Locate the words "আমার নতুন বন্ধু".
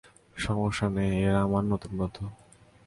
1.41-2.23